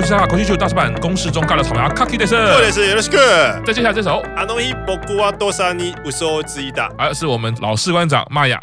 [0.00, 3.62] 东欧西沙口气球大师版公式中尬聊草莓阿卡基的是，或者是有的是个。
[3.66, 8.58] 再接下来这首，阿诺伊博古瓦多沙尼乌索之一大，而是我们老士官长玛雅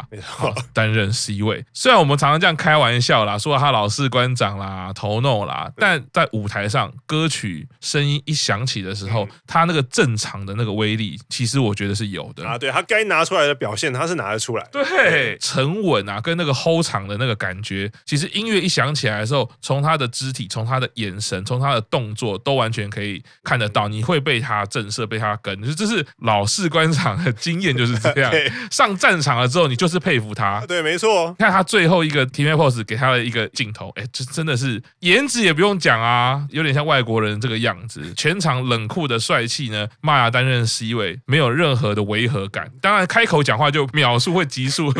[0.72, 1.64] 担任 C 位。
[1.72, 12.58] 虽然我们常常这样开玩笑啦，说他老士官长啦、头弄啦，但在舞台上歌曲声音一响起的时候，他那个正常的那个威力，其实我觉得是有的啊。
[12.58, 14.68] 对，他该拿出来的表现，他是拿得出来。
[14.72, 28.32] 对，沉稳啊，跟那个 hold 场的那个感觉，其实音乐一响起来的时候，从他的肢体，从他的眼神，从他的动作，都完全可以看得到，你会被他震慑，被他跟，就这是老式官场的经验就是这样。
[28.70, 30.64] 上战场了之后，你就是佩服他。
[30.66, 31.34] 对，没错。
[31.38, 39.86] 看他最后一个 team pose 给他的一个镜头，哎，这真的是颜值也不用讲啊，有点像外国人这个样子，全场冷酷的帅气呢。
[40.00, 42.70] 玛雅担任 C 位，没有任何的违和感。
[42.80, 44.92] 当然，开口讲话就秒数会急速。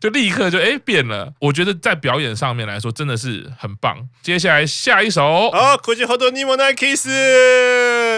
[0.00, 3.98] 就立刻就哎变了，我觉得在表演上面来说真的是很棒。
[4.22, 7.08] 接下来下一首啊，可惜好多你莫奈 kiss。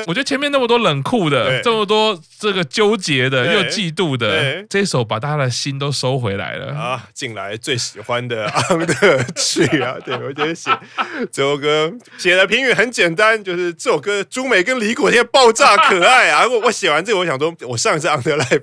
[0.06, 7.08] 我觉得前面那么多冷酷的，对这么多这个纠结的又嫉妒的，这首把大家的心都收回来了啊！
[7.14, 10.70] 进来最喜欢的 昂的曲啊， 对，我觉得写
[11.30, 16.46] 这首歌写的评语很简单，就是这首歌朱美跟李果现在爆炸可爱啊！
[16.50, 18.62] 我我写完这个，我想说，我上一次 Under Live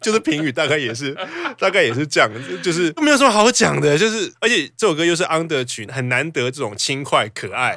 [0.00, 1.16] 就是评语大概也是
[1.58, 2.58] 大概也是这样子。
[2.62, 7.76] 就是没有什么好讲的，就是而且这首歌又是 under 曲，很难得这种轻快可爱，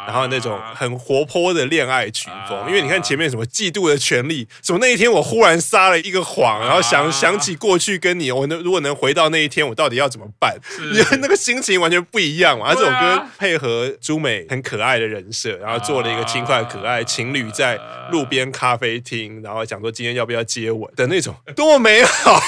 [0.07, 2.57] 然后那种很活泼的恋爱曲风。
[2.67, 10.55] 因为你看前面什么嫉妒的权利，什么那一天我忽然撒了一个谎，然后想想起过去跟你，我能如果能回到那一天，我到底要怎么办？
[10.91, 12.67] 你 那个心情完全不一样嘛。
[12.69, 17.79] 而这首歌配合朱美很可爱的人设，然后做了一个轻快可爱情侣在
[18.11, 22.39] 路边咖啡厅，然后讲说今天要不要接吻的那种，多么美好，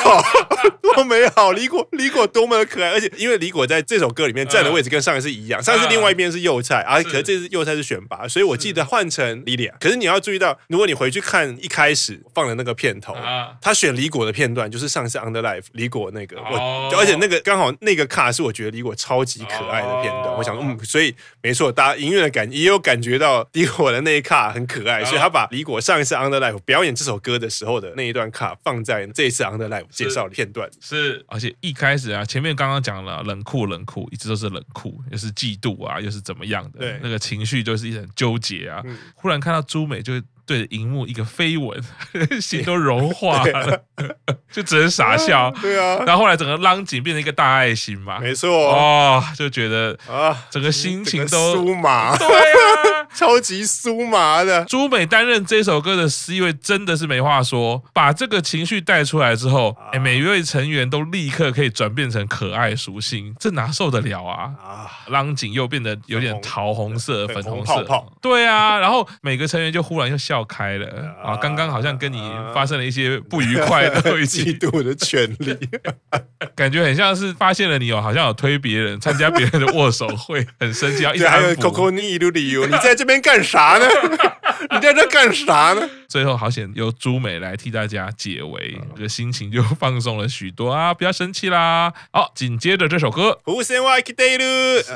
[0.82, 9.76] 多么美好，李果李果多么的可爱，而且因为李果在这首歌里面站的位置跟上一次一样，上一次另外一边是右菜啊，可是这次幼菜是选拔，所以我记得换成莉莉亚。
[9.80, 13.16] 可是你要注意到，如果你回去看一开始放的那个片头，
[13.62, 38.82] 他选李果的片段就是上一次 Under Life 李果那个，我而且那个刚好那个卡是我觉得李果超级可爱的片段，我想说嗯，所以没错，大家音乐的感也有感觉到李果的那一卡很可爱，所以他把李果上一次 Under Life 表演这首歌的时候的那一段卡放在这一次 Under Life 介绍的片段，是，而且一开始啊，前面刚刚讲了冷酷冷酷，一直都是冷酷，又是嫉妒啊，又是怎么样的，对，那个情绪就是一种纠结啊。
[38.84, 40.14] 嗯、忽然看到朱美就
[40.46, 41.82] 对着荧幕一个飞吻，
[42.42, 43.84] 心都融化了，
[44.52, 45.50] 就只能傻笑。
[45.62, 48.50] 对啊，然后后来整个浪景变成一个大爱心嘛，没错。
[48.52, 54.66] 哦，就觉得啊，整个心情都酥麻，对啊， 超级酥麻的。
[54.66, 64.52] 朱美担任这首歌的 C 位真的是没话说，把这个情绪带出来之后，哎，每一位成员都立刻可以转变成可爱属性，这哪受得了啊？
[64.62, 67.88] 啊，浪景又变得有点桃红色、粉红色，
[68.22, 70.34] 对啊，然后每个成员就忽然又笑。
[70.34, 70.88] 笑开了
[71.24, 71.38] 啊！
[71.38, 72.20] 刚刚好像跟你
[72.56, 75.56] 发生了一些不愉快的嫉妒的权利，
[76.58, 83.88] 感觉很像是发现了你有好像有推别人参加别人的握手会，很生气，要一直还有 Coco 你一路理由，你在这边干啥呢？
[84.72, 85.90] 你在这干啥呢？
[86.08, 90.94] 最后好险由朱美来替大家解围，这个心情就放松了许多啊！
[90.94, 91.92] 不要生气啦！
[92.12, 93.40] 好，紧接着这首歌，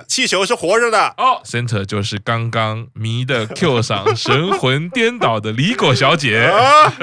[0.08, 6.94] 气球是活着的哦，Center 就是刚刚迷的 Q 上神魂颠倒的李果小姐 啊！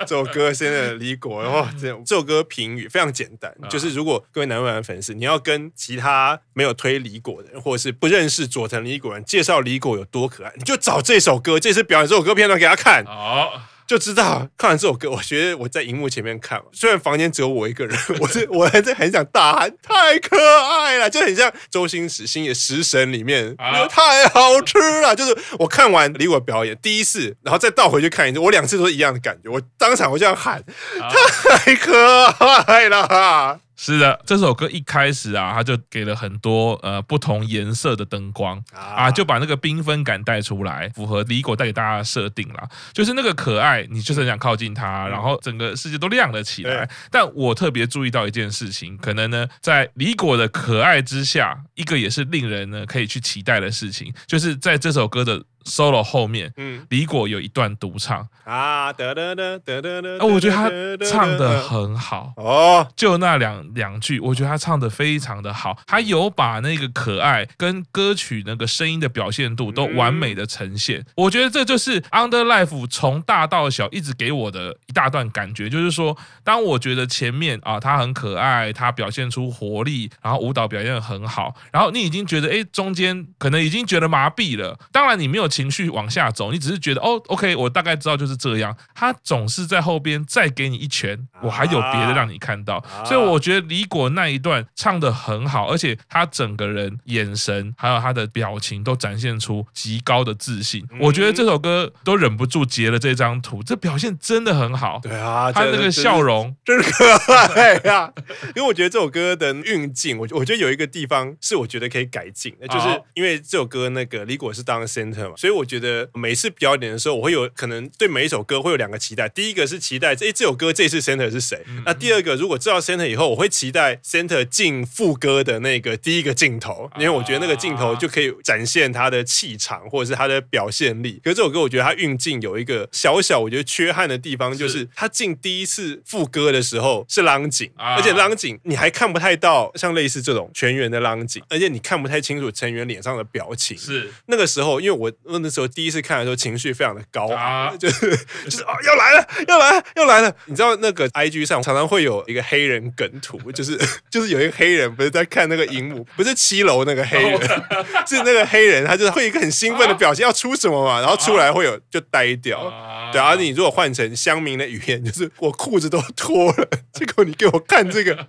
[0.00, 13.04] 这首歌现在的李果哦，这这首歌评语非常简单，就是如果各位男团粉丝，你要跟其他没有推李果的人，或者是不认识佐藤李果人介绍李果有多可爱，你就找这首歌，这次表演这首歌片段给他看。
[13.04, 25.14] 好，就知道看完这首歌，我觉得我在荧幕前面看， 虽然房间只有我一个人， 我是我还在很想大喊，太可爱了，就很像周星驰《星爷食神》里面，啊、太好吃了。
[25.14, 30.58] 就是我看完李我表演第一次，然后再倒回去看一次，我两次都是一样的感觉，我当场我这样喊，
[31.00, 31.10] 啊、
[31.58, 32.24] 太可
[32.66, 33.60] 爱了。
[33.76, 42.68] 是的，这首歌一开始啊，他就给了很多呃不同颜色的灯光啊，就把那个缤纷感带出来，符合李果带给大家的设定啦。
[42.92, 46.88] 就是那个可爱，你就是很想靠近他，然后整个世界都亮了起来。
[47.10, 55.42] 但我特别注意到一件事情，可能呢，在李果的可爱之下，一个也是令人呢可以去期待的事情，就是在这首歌的。
[55.66, 58.26] Solo 后面，嗯，李果有一段独唱。
[58.44, 60.70] 啊，得得得得得得，哦，我觉得他
[61.04, 62.32] 唱的很好。
[62.36, 105.00] 哦，就那两两句，我觉得他唱的非常的好，他有把那个可爱跟歌曲那个声音的表现度都完美的呈现，我觉得这就是 Under Life 从大到小一直给我的一大段感觉，就是说，当我觉得前面啊他很可爱，他表现出活力，然后舞蹈表现得很好，然后你已经觉得哎中间可能已经觉得麻痹了，当然你没有情绪往下走，你只是觉得哦 OK，我大概知道就是这样，他总是在后边再给你一拳，我还有别的让你看到，所以我觉得李果那一段唱的很好，而且他整个人眼神还有他的表情都展现出极高的自信，我觉得这首歌都忍不住截了这张图，这表现真的很好。
[105.02, 106.54] 对啊，他那个笑容。
[106.64, 108.12] 真是可爱呀。
[108.54, 119.28] 因为我觉得这首歌的运镜，我我觉得有一个地方是我觉得可以改进那，就是因为这首歌那个李果是当 center 嘛，所以我觉得每次表演的时候，我会有可能对每一首歌会有两个期待。
[119.28, 131.20] 第一个是期待这这首歌这次 center 是谁，那第二个如果知道 center 以后，我会期待 center 进副歌的那个第一个镜头，因为我觉得那个镜头就可以展现他的气场或者是他的表现力。
[131.22, 143.78] 可是这首歌我觉得他运镜有一个小小我觉得缺憾的地方，就是他进第一次副歌的时候是浪景，而且浪景你还看不太到像类似这种全员的浪景，而且你看不太清楚成员脸上的表情。
[143.78, 148.10] 是那个时候，因为我那时候第一次看的时候情绪非常的高啊，就是
[148.44, 150.34] 就是啊要来了要来了要来了！
[150.46, 153.78] 你知道那个 IG 上常常会有一个黑人梗图， 就是
[154.10, 157.40] 就是有一个黑人不是在看那个荧幕，不是七楼那个黑人，
[158.06, 162.72] 是那个黑人，他就是会一个很兴奋的表情，要出什么嘛，然后出来会有就呆掉。
[163.12, 168.26] 对啊，你如果换成乡民的语言，就是我裤子都脱了，结果你给我看这个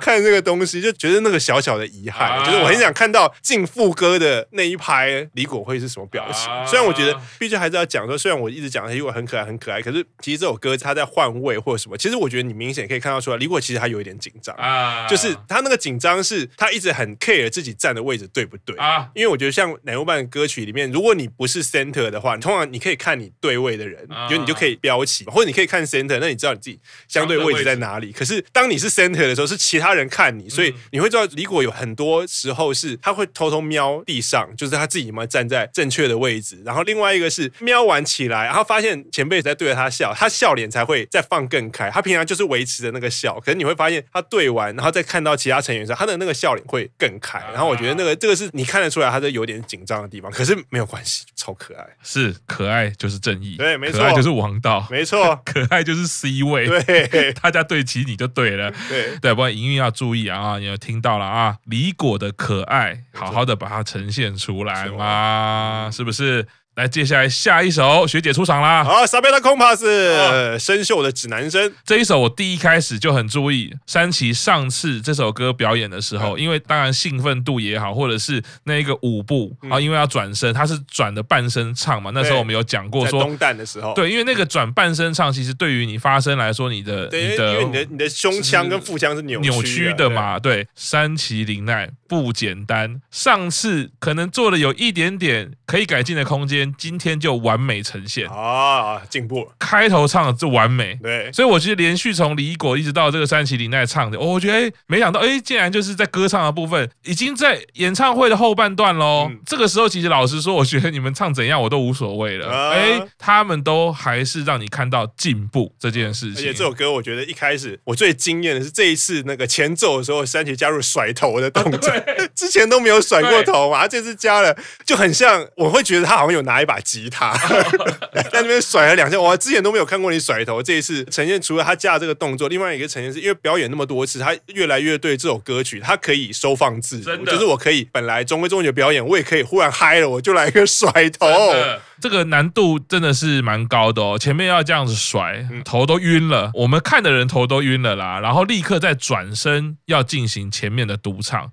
[0.00, 6.48] 看这个东西，就觉得那个小小的遗憾，就是我很想看到进副歌的那一拍李果会是什么表情。
[6.66, 19.08] 虽然我觉得，毕竟还是要讲说，虽然我一直讲李果很可爱很可爱，可是其实这首歌他在换位或者什么，其实我觉得你明显可以看到出来，李果其实他有一点紧张啊，就是他那个紧张是他一直很 care 自己站的位置对不对啊？
[19.14, 26.78] 因为我觉得像乃木坂歌曲里面，如果你不是 center 的话，你通常你可以看你对位的人，就你就可以标起，或者你可以看 center，那你知道你自己
[27.08, 28.12] 相对位置在哪里。
[28.12, 36.60] 可是当你是 center 的时候，是其他人看你，所以你会知道李果有很多时候是他会偷偷瞄地上，就是他自己有没有站在正确的位置。
[36.64, 41.90] 然后另外一个是瞄完起来，然后发现前辈在对着他笑，他笑脸才会再放更开。
[41.90, 47.38] 他平常就是维持着那个笑，可是你会发现他对完，然后再看到其他成员时，他的那个笑脸会更开。
[47.52, 50.30] 然后我觉得那个这个是你看得出来，他是有点紧张的地方。
[50.30, 59.16] 可是没有关系，超可爱，是可爱就是正义，对，没错，可爱就是王道，没错， 可爱就是 C 位，对， 大家对齐你就对了，对。
[59.20, 66.46] 对，不过营运要注意啊，你有听到了啊，李果的可爱，好好的把它呈现出来嘛，是不是？
[66.74, 68.82] 来，接下来下一首，学姐出场啦！
[68.82, 71.70] 好，萨贝拉空帕斯，生锈的指南针。
[71.84, 82.10] 这一首我第一开始就很注意，山崎上次这首歌表演的时候，因为当然兴奋度也好，或者是那个舞步啊，因为要转身，他是转的半身唱嘛。
[82.14, 90.38] 那时候我们有讲过说，东蛋的时候，对，因为那个转半身唱，其实对于你发声来说，你的你的因为你的你的胸腔跟腹腔是扭扭曲的嘛。
[90.38, 96.61] 对，山崎绫奈不简单，上次可能做的有一点点可以改进的空间。
[96.76, 99.50] 今天就完美呈现啊，进步！
[99.58, 109.28] 开头唱的就完美，对，所以我觉得连续从李果一直到这个山崎绫奈唱的，我觉得哎，没想到哎，竟然就是在歌唱的部分已经在演唱会的后半段喽。
[109.30, 116.36] 嗯、这个时候其实老实说，我觉得你们唱怎样我都无所谓了，哎、啊，他们都还是让你看到进步这件事情。
[116.36, 121.92] 而且这首歌我觉得一开始我最惊艳的是这一次那个前奏的时候，山崎加入甩头的动作，
[122.34, 126.51] 之前都没有甩过头嘛，这次加了就很像，我会觉得他好像有拿。
[126.52, 127.32] 拿一把吉他
[128.30, 130.62] 在那边甩了两下，我之前都没有看过你甩头。
[130.62, 141.26] 这一次呈现除了他架这个动作，另外一个呈现是因为表演那么多次，他越来越对这首歌曲，他可以收放自如，就是我可以本来中规中矩的表演，我也可以忽然嗨了，我就来一个甩头。
[142.02, 151.50] 这个难度真的是蛮高的哦，前面要这样子甩，头都晕了，我们看的人头都晕了啦，然后立刻再转身要进行前面的独唱。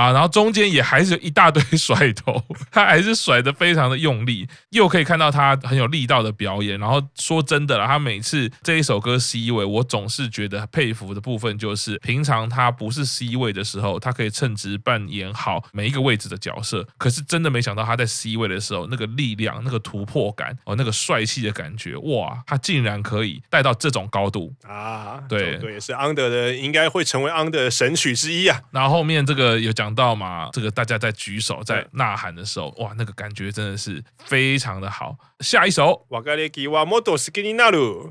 [0.00, 6.80] 啊，然后中间也还是有一大堆 甩头，他还是甩的非常的用力，又可以看到他很有力道的表演。
[6.80, 16.86] 然后说真的啦，他每次这一首歌 C 位，我总是觉得佩服的部分就是，平常他不是 C 位的时候，他可以称职扮演好每一个位置的角色。
[16.96, 25.22] 可是真的没想到他在 C 位的时候，那个力量、那个突破感哦，那个帅气的感觉，哇，他竟然可以带到这种高度啊！
[25.28, 28.58] 对对，也是 Under 的，应该会成为 Under 的神曲之一啊。
[28.70, 29.89] 然后后面这个有讲。
[29.90, 35.16] 想到嘛，这个大家在举手在呐喊的时候，哇，那个感觉真的是非常的好。
[35.40, 36.06] 下一首，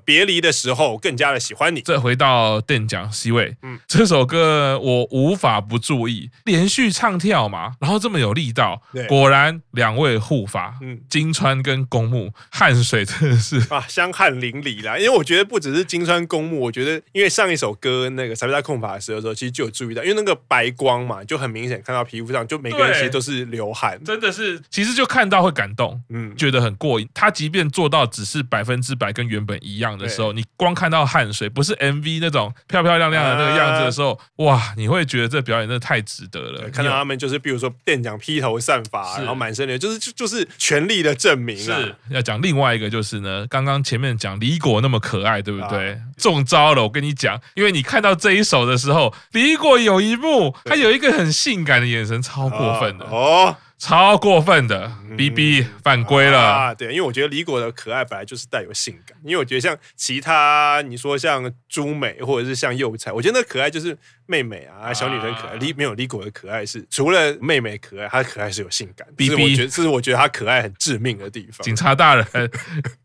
[0.03, 1.79] 别离的时候更加的喜欢你。
[1.81, 14.98] 再回到电奖 C 位，嗯，这首歌我无法不注意，连续唱跳嘛，然后这么有力道，果然两位护法，嗯，金川跟公木汗水真的是 啊，香汗淋漓啦。
[14.98, 27.10] 因为我觉得不只是金川公木，我觉得因为上一首歌那个萨比拉控法的时候，其实就有注意到，因为那个白光嘛，就很明显看到皮肤上，就每个人其实都是流汗，真的是，其实就看到会感动，嗯，觉得很过瘾。
[27.13, 36.70] 他即便做到只是百分之百跟原本一样的时候，你光看到汗水，不是 MV 那种漂漂亮亮的那个样子的时候，哇，你会觉得这表演真的太值得了。
[36.70, 41.58] 看到他们就是，比如说店长披头散发，然后满身流，就是就就是全力的证明。
[41.58, 46.00] 是要讲另外一个，就是呢，刚刚前面讲李果那么可爱，对不对？
[46.18, 53.58] 中招了，我跟你讲，因为你看到这一首的时候，李果有一幕，他有一个很性感的眼神，超过分的哦。
[53.79, 56.75] 超过分的，B B 犯规了啊！
[56.75, 63.98] 对，因为我觉得李果的可爱本来就是带有性感，因为我觉得像其他你说像朱美或者是像幼菜，我觉得那可爱就是。
[64.29, 69.07] 妹妹啊，小女生可爱，李没有李果的可爱是除了妹妹可爱，她的可爱是有性感。
[69.17, 71.65] B B，我觉得这是我觉得她可爱很致命的地方。
[71.65, 72.25] 警察大人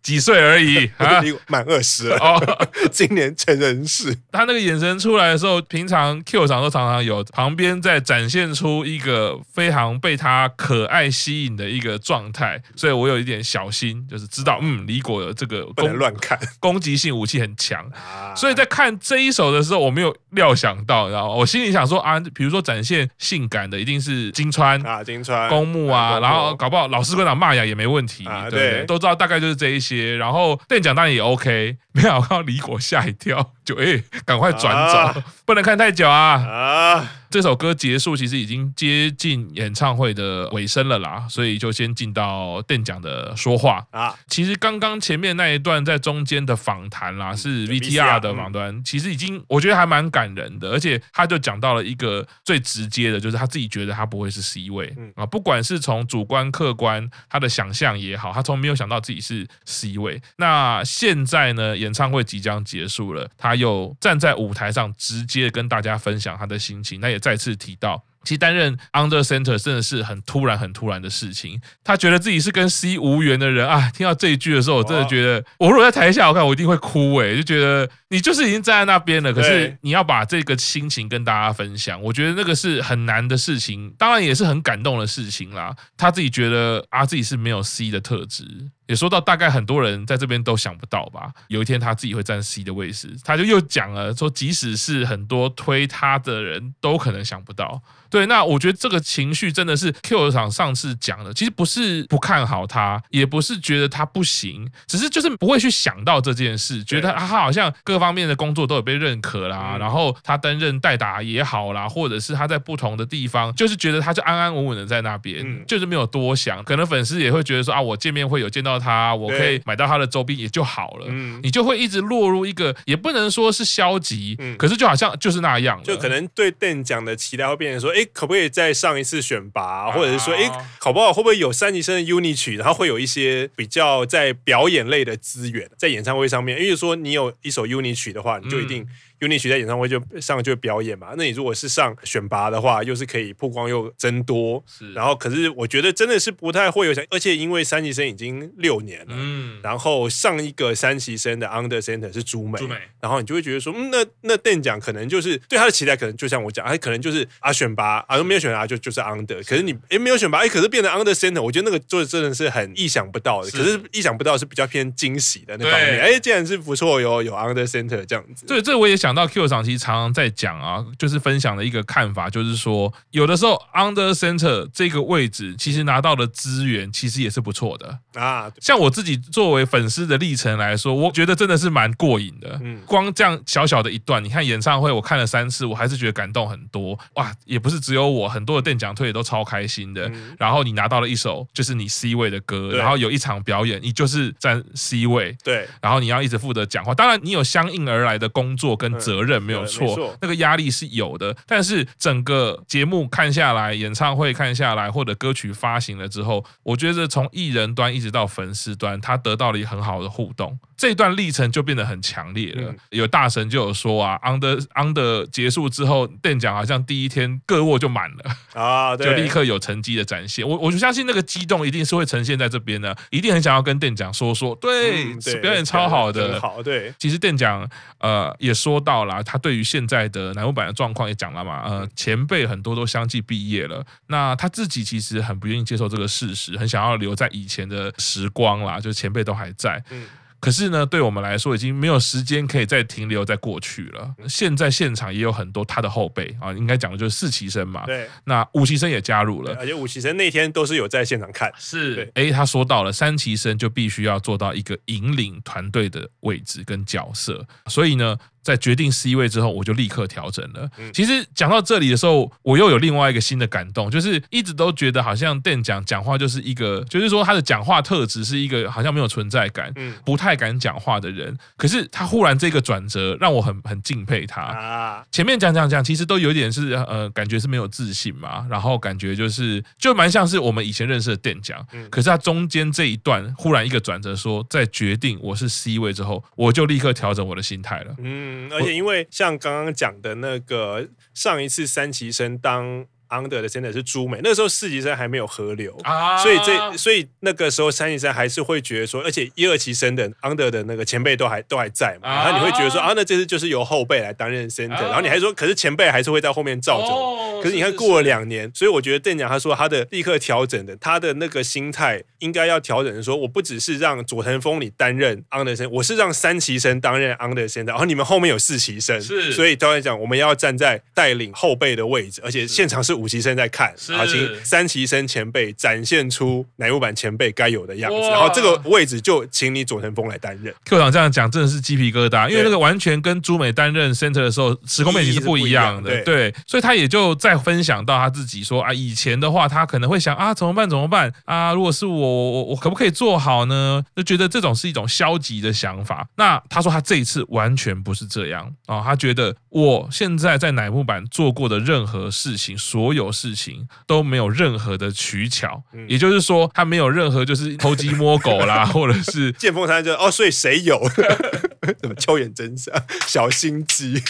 [0.02, 1.22] 几岁而已 啊？
[1.48, 4.14] 满二十了哦， 今年成人式。
[4.30, 17.90] 他那个眼神出来的时候，平常 Q 场都常常有旁边在展现出一个非常被他可爱吸引的一个状态，所以我有一点小心，就是知道嗯，李果的这个不能乱看，攻击性武器很强，
[18.36, 21.13] 所以在看这一首的时候，我没有料想到。
[21.22, 30.16] 我心里想说啊，比如说展现性感的一定是金川啊，金川公木啊，然后搞不好老师馆长骂呀也没问题，对，对，都知道大概就是这一些。
[30.16, 37.12] 然后电奖当然也 OK，没想到李果吓一跳，就哎，赶快转走，啊、不能看太久啊啊！
[37.30, 44.14] 这首歌结束，其实已经接近演唱会的尾声了啦，所以就先进到店长的说话啊。
[44.28, 60.22] 其实刚刚前面那一段在中间的访谈啦，是 VTR 的访谈，其实已经我觉得还蛮感人的，而且他就讲到了一个最直接的，就是他自己觉得他不会是 C 位啊，不管是从主观客观他的想象也好，他从没有想到自己是 C 位。
[60.36, 67.18] 那现在呢，演唱会即将结束了，他有站在舞台上直接跟大家分享他的心情，那也。
[67.24, 71.60] 再次提到，其实担任 Under Center 真的是很突然、很突然的事情。
[71.82, 73.90] 他觉得自己是跟 C 无缘的人啊！
[73.90, 85.74] 听到这一句的时候，我真的觉得，我如果在台下，我看我一定会哭诶，就觉得你就是已经站在那边了，可是你要把这个心情跟大家分享，我觉得那个是很难的事情，当然也是很感动的事情啦。
[85.96, 88.44] 他自己觉得啊，自己是没有 C 的特质。
[88.86, 91.32] 也说到，大概很多人在这边都想不到吧。
[91.48, 97.80] 有一天他自己会站 C 的位置，他就又讲了说，即使是很多推他的人都可能想不到。
[98.14, 116.62] 对，那我觉得这个情绪真的是 Q 场上次讲的，其实不是不看好他，也不是觉得他不行，只是就是不会去想到这件事，觉得他好像各方面的工作都有被认可啦，然后他担任代打也好啦，或者是他在不同的地方，就是觉得他就安安稳稳的在那边，就是没有多想。
[116.62, 118.74] 可能粉丝也会觉得说啊，我见面会有见到。
[118.84, 121.06] 他，我可以买到他的周边也就好了。
[121.08, 131.12] 嗯，你就会一直落入一个，也不能说是消极，嗯，可是就好像就是那样，就可能对邓讲的期待会变成说，哎，可不可以再上一次选拔，或者是说，哎，好不好？
[131.12, 136.60] 会不会有三级生的 UNI 曲，然后会有一些比较在表演类的资源在演唱会上面？
[136.60, 138.86] 因为说你有一首 UNI 曲的话，你就一定。
[139.26, 144.92] UNI 曲在演唱会就上就表演嘛，那你如果是上选拔的话，又是可以曝光又增多，是。
[144.92, 178.50] 然后可是我觉得真的是不太会有想，而且因为三级生已经六年了，嗯，然后上一个三级生的 Under Center 是朱美，朱美，然后你就会觉得说，嗯，那那电奖可能就是对他的期待，可能就像我讲，他可能就是啊选拔啊没有选拔就就是 Under，可是你哎没有选拔哎，可是变成 Under Center，我觉得那个就真的是很意想不到的，是可是意想不到是比较偏惊喜的那方面，哎对，竟然是不错有有 Under Center 这样子，对，这我也想到 Q 场其实常常在讲啊，就是分享的一个看法，就是说有的时候 under center 这个位置，其实拿到的资源其实也是不错的啊。
[178.60, 182.58] 像我自己作为粉丝的历程来说，我觉得真的是蛮过瘾的。
[182.62, 186.98] 嗯，光这样小小的一段，你看演唱会，我看了三次，我还是觉得感动很多。
[187.14, 190.10] 哇，也不是只有我，很多的电奖推也都超开心的。
[190.38, 195.36] 然后你拿到了一首就是你 C 位的歌，然后有一场表演，你就是站 C 位。
[195.42, 201.36] 对，然后你要一直负责讲话，当然你有相应而来的工作跟责任，没有错，那个压力是有的。
[201.46, 210.58] 但是整个节目看下来，演唱会看下来，或者歌曲发行了之后，我觉得从艺人端一直到粉丝端，他得到了一个很好的互动。
[210.76, 212.62] 这段历程就变得很强烈了。
[212.70, 220.46] 嗯、有大神就有说啊，Under Under 结束之后，店长好像第一天个卧就满了啊， 就立刻有成绩的展现。
[220.46, 226.92] 我我就相信那个激动一定是会呈现在这边的，一定很想要跟店长说说，对，嗯、对表演超好的，好对。
[226.98, 239.82] 其实店长呃也说到了，他对于现在的南木坂的状况也讲了嘛，呃，前辈很多都相继毕业了，那他自己其实很不愿意接受这个事实，很想要留在以前的时光啦，就前辈都还在。
[239.90, 240.04] 嗯
[240.40, 244.14] 可是呢，对我们来说已经没有时间可以再停留在过去了。
[244.28, 247.86] 现在现场也有很多他的后辈啊，应该讲的就是四期生嘛。
[247.86, 251.50] 对，那五期生也加入了，而且五期生那天都是有在现场看。
[251.56, 258.14] 是，哎，他说到了三期生就必须要做到一个引领团队的位置跟角色，所以呢。
[258.44, 260.70] 在决定 C 位之后，我就立刻调整了。
[260.92, 269.72] 其实讲到这里的时候，我又有另外一个新的感动，就是一直都觉得好像店长讲话就是一个，就是说他的讲话特质是一个好像没有存在感，
[270.04, 271.36] 不太敢讲话的人。
[271.56, 275.02] 可是他忽然这个转折，让我很很敬佩他。
[275.10, 281.66] 前面讲讲讲，其实都有点是呃，感觉是没有自信嘛，然后感觉就是就蛮像是我们以前认识的店长。
[281.90, 287.94] 可是他中间这一段忽然一个转折，说在决定我是 C 位之后，我就立刻调整我的心态了。
[287.98, 292.86] 嗯，而且因为像刚刚讲的那个上一次三期生当。
[293.08, 306.86] Under 的真的是朱美，那个时候四级生还没有合流，啊、所以这所以那个时候三级生还是会觉得说，而且一二期生的 Under 的那个前辈都还都还在嘛，啊、然后你会觉得说啊，那这次就是由后辈来担任 center，、啊、然后你还说，可是前辈还是会在后面罩着。
[306.88, 322.93] 哦、可是你看过了两年，所以我觉得店长他说他的立刻调整的，他的那个心态应该要调整的说，我不只是让佐藤峰你担任 Under center，我是让三期生担任 Under center，然后你们后面有四期生，是，所以当然讲我们要站在带领后辈的位置，而且现场是。
[322.94, 330.54] 五期生在看，好，请三期生前辈展现出乃木坂前辈该有的样子，然后这个位置就请你佐藤峰来担任。
[330.64, 343.84] Q 长这样讲真的是鸡皮疙瘩，因为那个完全跟朱美担任 center 的时候时空背景是不一样的，对，对，所以他也就再分享到他自己说啊，以前的话他可能会想啊，怎么办怎么办啊，如果是我我我可不可以做好呢？
[343.94, 346.06] 就觉得这种是一种消极的想法。
[346.16, 360.78] 那他说他这一次完全不是这样啊，他觉得我现在在乃木坂做过的任何事情，所有事情都没有任何的取巧，嗯、也就是说，他没有任何就是偷鸡摸狗啦， 或者是见缝插针就哦，所以谁有？
[361.80, 362.74] 怎么秋元真相？
[363.06, 364.00] 小心机？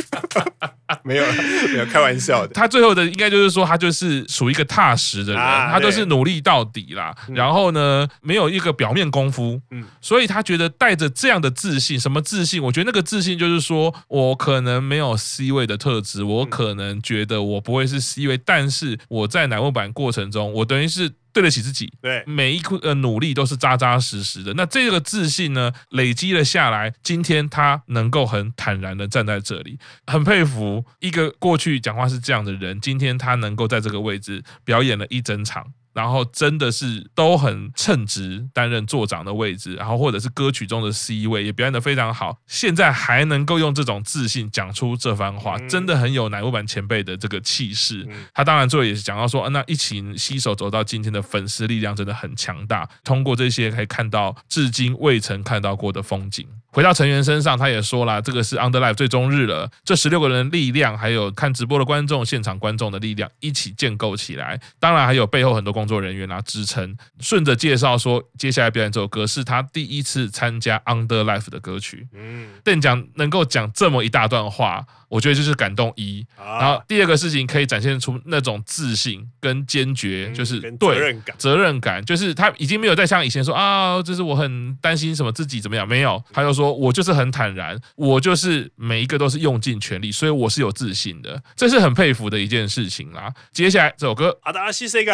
[1.02, 1.24] 没有，
[1.72, 2.52] 没有开玩笑的。
[2.52, 7.14] 他最后的应该就是说，他就是属于一个踏实的人，啊、他都是努力到底啦。
[7.28, 12.62] 嗯、然后呢，没有一个表面功夫，嗯，所以他觉得带着这样的自信，什么自信？
[12.62, 18.98] 我觉得那个自信就是说我可能没有 C 位的特质，我可能觉得我不会是 C 位，但是。
[19.08, 24.54] 我在乃木坂过程中，我等于是对得起自己，对每一个呃努力都是扎扎实实的。
[24.54, 35.66] 那这个自信呢，累积了下来，今天他能够很坦然的站在这里，很佩服一个过去讲话是这样的人，今天他能够在这个位置表演了一整场。
[35.94, 42.37] 然后真的是都很称职担任座长的位置，然后或者是歌曲中的 C 位也表演的非常好。
[42.46, 48.07] 现在还能够用这种自信讲出这番话，真的很有乃木坂前辈的这个气势。
[48.35, 52.88] 他当然最后也是讲到说，那一起携手走到今天的粉丝力量真的很强大。
[53.04, 56.46] 通过这些可以看到至今未曾看到过的风景。
[56.70, 59.70] 回到成员身上，他也说了，这个是 Under Life 最终日了。
[59.85, 64.61] 这十六个人的力量，还有看直播的观众、现场观众的力量，一起建构起来。
[64.80, 66.96] 当然还有背后很多工作人员啊支撑。
[67.20, 72.08] 顺着介绍说，接下来表演这首歌是他第一次参加 Under Life 的歌曲。
[72.12, 74.86] 嗯，邓讲能够讲这么一大段话。
[75.14, 82.05] 我觉得就是感动一，然后第二个事情可以展现出那种自信跟坚决，就是对责任感，责任感。
[82.05, 93.33] 就是他已经没有再像以前说啊，就是我很担心什么自己怎么样，没有，他就说我就是很坦然，我就是每一个都是用尽全力，所以我是有自信的，这是很佩服的一件事情啦。
[93.53, 95.12] 接下来这首歌《阿达西世界》，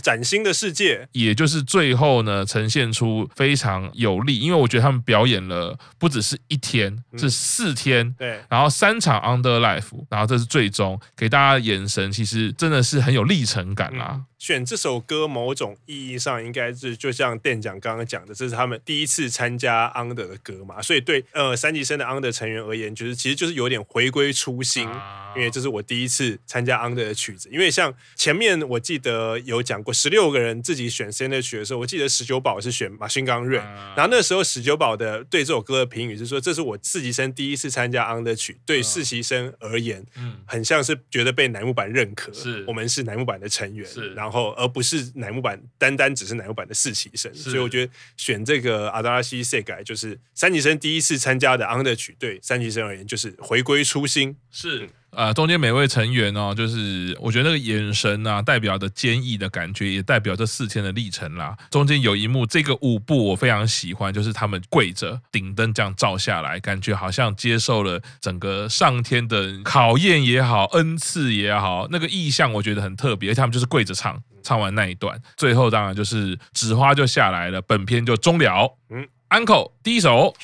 [0.00, 9.19] 崭新的世界，也就是最后呢呈现出非常有力，因为我觉得他们表演了不只是一天，是四天，对，然后三场。
[9.20, 14.08] Under Life，然后这是最终给大家的眼神，其实真的是很有历程感啊。
[14.14, 14.24] 嗯。
[14.38, 24.88] 选这首歌，某种意义上应该是就像店长刚刚讲的，这是他们第一次参加 Under 的歌嘛，所以对呃三级生的 Under 成员而言，就是其实就是有点回归初心，
[25.36, 27.50] 因为这是我第一次参加 Under 的曲子。
[27.52, 33.62] 因为像前面我记得有讲讲过，十六个人自己选 center 曲的时候，我记得十九宝是选 Machine Gun Ray，
[33.94, 42.62] 然后那时候十九宝的对这首歌的评语是说，这是我四级生第一次参加 under 曲，对四期生而言，嗯，很像是觉得被乃木坂认可，是。
[42.66, 54.84] 我们是乃木坂的成员，是，然后而不是乃木坂单单只是乃木坂的实习生，所以我觉得选这个阿达拉西赛改就是三级生第一次参加的 under 曲，对三级生而言就是回归初心，是。
[54.84, 61.56] 啊、呃，中间每位成员哦，就是我觉得那个眼神啊，代表的坚毅的感觉，也代表这四天的历程啦。
[61.70, 73.34] 中间有一幕，这个舞步我非常喜欢，就是他们跪着，顶灯这样照下来，感觉好像接受了整个上天的考验也好，恩赐也好，那个意象我觉得很特别。
[73.34, 78.76] 他们就是跪着唱，唱完那一段，最后当然就是纸花就下来了，本片就终了。
[78.90, 79.06] 嗯。
[79.30, 80.34] Uncle 第一首，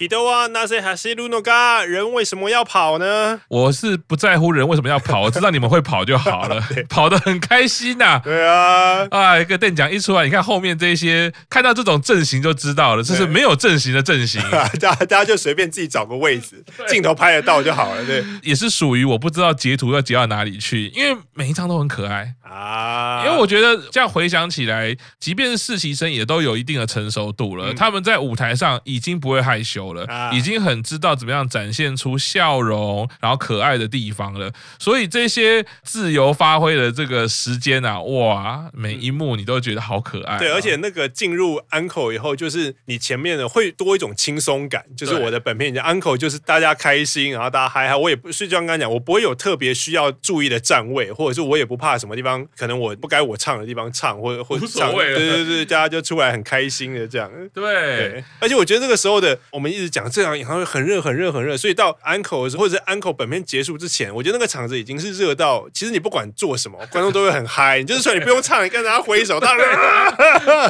[0.52, 3.40] 那些还是路诺嘎，人为什么要跑呢？
[3.48, 8.20] 我是不在乎人为什么要跑，我知道你们会跑就好了， 跑得很开心呐、啊。
[8.22, 18.04] 对啊，啊，一个电奖一出来，你看后面这些，看到这种阵型就知道了，这是没有阵型的阵型， 大家大家就随便自己找个位置，镜头拍得到就好了。
[18.06, 23.24] 对，也是属于我不知道截图要截到哪里去，因为每一张都很可爱啊。
[23.26, 28.75] 因为我觉得这样回想起来，即便是实习生也都有一定的成熟度了，嗯、他们在舞台上。
[28.84, 34.52] 已经不会害羞了，已经很知道怎么样展现出笑容，然后可爱的地方了。
[34.78, 40.38] 所以这些自由发挥的这个时间啊，哇，每一幕你都觉得好可爱啊。
[40.38, 44.84] 对，而且那个进入 Encore 以后，就是你前面的会多一种轻松感。
[44.96, 47.96] 就是我的本片讲 Encore 就是大家开心，然后大家嗨嗨。
[47.96, 54.92] 我也不是就像刚刚讲，我不会有特别需要注意的站位，或者是我也不怕什么地方可能我不该我唱的地方唱，或者或者唱。
[54.94, 57.30] 对对对，大家就出来很开心的这样。
[57.52, 58.86] 对，对，而且我觉得。
[58.86, 67.80] 那个时候的我们一直讲这场演唱会很热很热很热，所以到 Encore 的时候，或者是 Encore 本片结束之前，我觉得那个场子已经是热到，其实你不管做什么， 观众都会很嗨。
[67.80, 69.48] 你就是说你不用唱，你跟大家挥手，他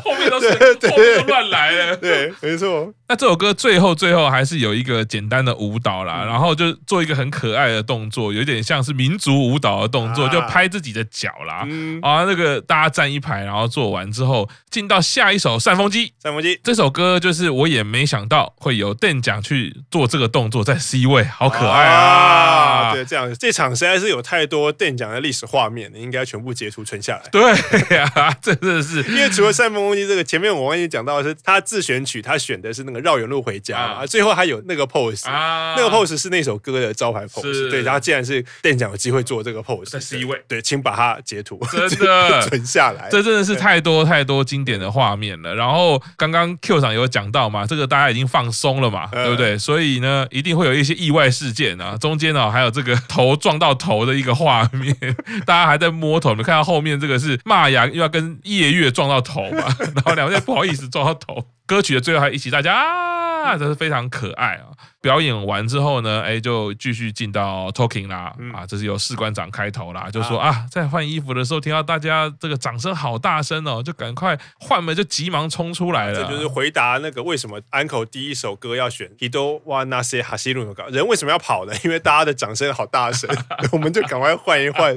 [0.00, 0.50] 后面都是
[0.88, 1.96] 后面都乱来了。
[1.98, 2.90] 对，没错。
[3.08, 11.66] 那这首歌最后最后还是有一个简单的舞蹈啦，然后就做一个很可爱的动作，有点像是民族舞蹈的动作，就拍自己的脚啦。
[12.02, 16.12] 啊，那个大家站一排，然后做完之后，进到下一首扇风机。
[16.20, 22.92] 扇风机这首歌就是我也没想到会有邓奖去做这个动作，在 C 位，好可爱啊！
[22.92, 27.22] 对，这样这场实在是有太多邓奖的历史画面，你应该全部截图存下来。
[27.30, 28.10] 对呀，
[28.42, 32.95] 真的是，因为除了扇风机这个，前面我忘记讲到的是他自选曲，他选的是那个。
[33.00, 34.06] 绕远路回家啊！
[34.06, 37.70] 最后还有那个 pose，啊，那个 pose 是那首歌的招牌 pose。
[37.70, 43.08] 对，然后既然是店长有机会做这个 pose，在 C 位，对，请把它截图，真的 存下来。
[43.10, 45.54] 这真的是太多太多经典的画面了。
[45.54, 49.58] 然后刚刚 Q 长有讲到嘛，这个大家已经放松了嘛，对不对？
[49.58, 51.96] 所以呢，一定会有一些意外事件啊。
[51.96, 54.96] 中间呢，还有这个 头撞到头的一个画面，
[55.44, 56.34] 大家还在摸头。
[56.34, 61.46] 你看到后面这个是骂雅又要跟夜月撞到头嘛， 然后两个人不好意思撞到头。
[61.66, 64.66] 歌曲的最后还一起大家啊，这是非常可爱啊！
[65.00, 76.24] 表演完之后呢，哎，就继续进到 talking 啦，啊，这是由士官长开头啦，就说啊，在换衣服的时候听到大家这个掌声好大声哦，就赶快换门，就急忙冲出来了。
[76.24, 81.72] 这就是回答那个为什么 Uncle 第一首歌要选 Hito wa Nase Hasiru no Ga，人为什么要跑呢？
[81.84, 83.30] 因为大家的掌声好大声，
[83.70, 84.96] 我们就赶快换一换，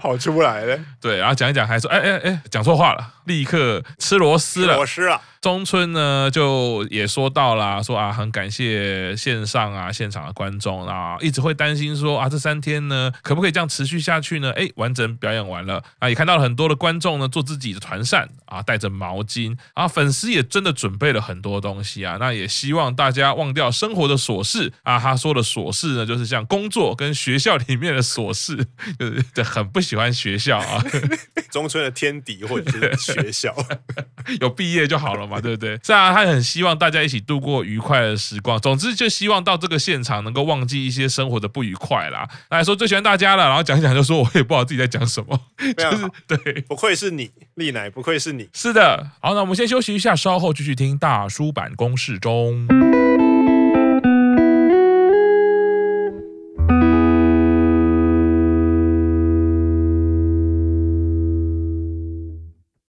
[0.00, 0.78] 跑出来了。
[0.98, 5.20] 对，然后讲一讲，还说哎哎哎，讲错话了，立刻吃螺丝了，螺丝了。
[5.42, 14.52] 中村呢，就也说到啦，说啊，很感谢线上啊现场的观众啊，一直会担心说啊，这三天呢，可不可以这样持续下去呢？
[14.52, 24.96] 哎，完整表演完了啊，也看到了很多的观众呢，做自己的团扇啊，带着毛巾啊，粉丝也真的准备了很多东西啊，那也希望大家忘掉生活的琐事啊。
[25.00, 28.64] 他说的琐事呢，就是像工作跟学校里面的琐事，
[29.34, 30.80] 就是很不喜欢学校啊。
[31.50, 33.52] 中村的天敌或者是学校，
[34.40, 35.31] 有毕业就好了嘛。
[35.40, 35.78] 对不对？
[35.84, 38.60] 是啊，他很希望大家一起度过愉快的时光。
[38.60, 42.28] 总之，就希望到这个现场能够忘记一些生活的不愉快啦。
[42.50, 45.40] 来说最喜欢大家了，然后讲一讲就说，我也不知道自己在讲什么。
[45.76, 48.48] 就是对，不愧是你，丽奶，不愧是你。
[48.52, 53.01] 是的，好，那我们先休息一下，稍后继续听大叔版公式中。